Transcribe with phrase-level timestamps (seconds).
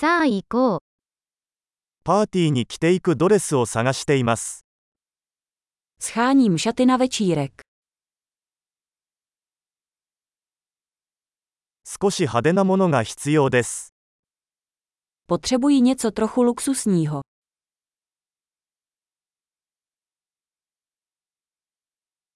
[0.00, 0.78] さあ行こう。
[2.04, 4.64] パーティーに着ていくドレスを探しています。
[6.00, 7.50] Scháním šaty na večírek.
[11.84, 13.92] 少し派手なものが必要です。
[15.28, 17.20] Potřebuji něco trochu luxusního.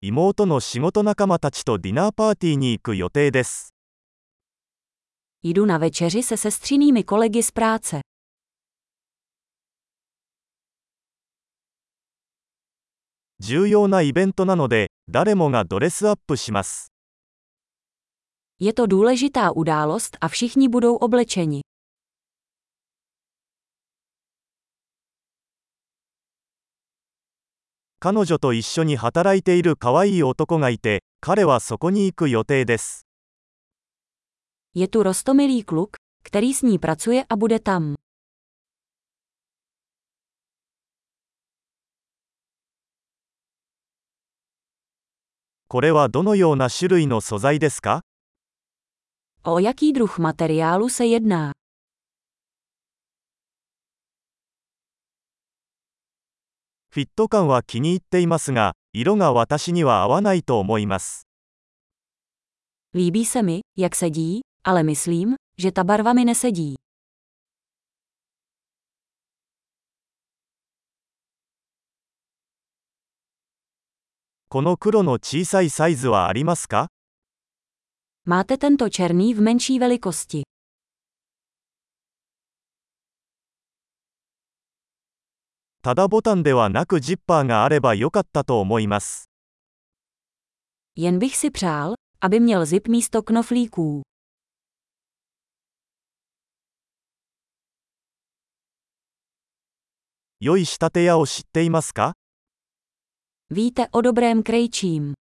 [0.00, 3.74] 妹の仕事仲間たちとディナーパーティーに行く予定です。
[5.42, 8.00] Jdu na večeři se sestřinými kolegy z práce.
[13.40, 16.92] 重要なイベントなので、誰もがドレスアップします。
[18.60, 21.60] Je to důležitá událost a všichni budou oblečeni.
[28.00, 33.07] 彼女と一緒に働いている可愛い男がいて、彼はそこに行く予定です。
[34.74, 37.94] Je tu rostomilý kluk, který s ní pracuje a bude tam.
[45.68, 48.02] これはどのような種類の素材ですか
[49.44, 51.52] O jaký druh materiálu se jedná?
[56.90, 61.26] フィット感は気に入っていますが、色が私には合わないと思います。
[62.94, 66.75] Líbí se mi, jak sedí, ale myslím, že ta barva mi nesedí.
[74.49, 76.87] この黒の小さいサイズはありますか
[78.27, 80.43] Máte tento černý v menší velikosti.
[85.81, 89.27] ただボタンではなくジッパーがあればよかったと思います。
[90.95, 94.01] Jen bych si přál, aby měl zip místo knoflíků.
[100.40, 102.14] 良い仕立て屋を知っていますか
[103.50, 105.14] Víte o dobrém krejčím.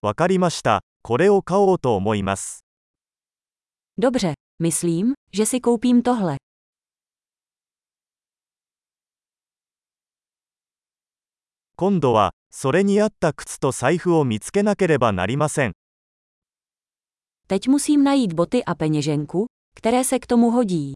[0.00, 0.80] わかりました。
[1.02, 2.64] これを買おうと思います。
[3.98, 6.38] Dobře, myslím, že si koupím tohle.
[11.76, 15.72] 今度は、それに合った靴と財布を見つけなければなりません。
[17.48, 20.94] Teď musím najít boty a peněženku, které se k tomu hodí.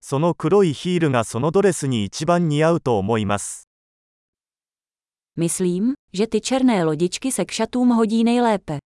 [0.00, 3.68] その黒いヒールがそのドレスに一番似合うと思います。
[5.36, 8.78] Myslím, že ty černé lodičky se k šatům hodí nejlépe.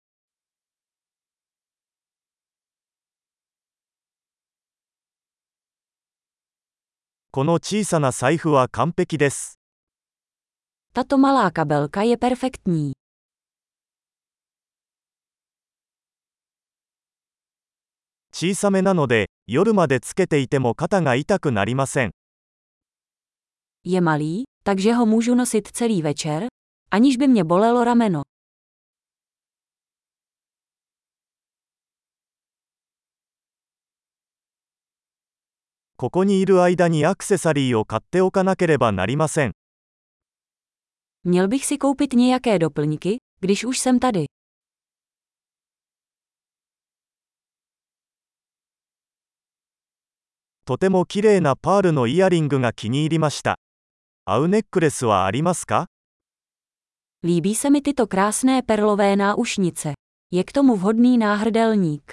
[7.31, 9.59] この小さな財布は完璧です。
[10.95, 12.93] Tato malá kabelka je perfektní.
[18.33, 22.13] 小さめなので、夜までつけていても肩が痛くなりません。
[23.85, 26.47] Je malý, takže ho můžu nosit celý večer,
[26.91, 28.23] aniž by mě bolelo rameno.
[35.97, 37.25] ここにいる間にアク
[41.24, 44.26] Měl bych si koupit nějaké doplňky, když už jsem tady.
[50.66, 53.58] とても綺麗なパールのイヤリングが気に入りました。
[54.26, 55.88] 合うネックレスはありますか
[57.26, 59.94] Líbí se mi tyto krásné perlové náušnice.
[60.32, 62.12] Je k tomu vhodný náhrdelník.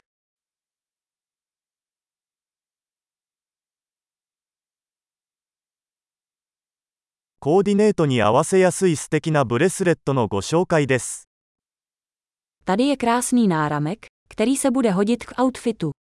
[7.44, 11.28] コーディネートに合わせやすい素敵なブレスレットのご紹介です。
[12.66, 15.92] Tady je krásný náramek, který se bude hodit k outfitu.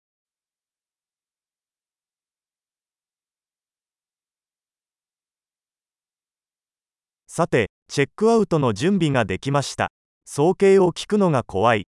[7.27, 9.89] さて、チェックアウトの準備ができました。
[10.27, 11.87] 総計を聞くのが怖い。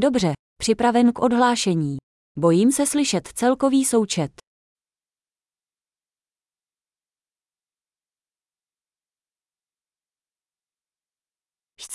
[0.00, 0.32] Dobře,
[0.62, 1.96] připraven k odhlášení.
[2.38, 4.45] Bojím se slyšet celkový součet.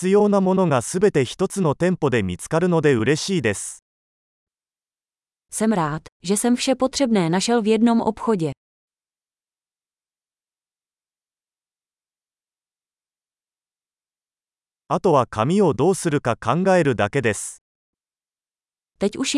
[0.10, 3.84] 要ものがすべて一つの店舗で見つかるので嬉しいです。
[14.88, 17.64] あとは紙をどうするか考えるだけです。
[19.00, 19.36] Teď už.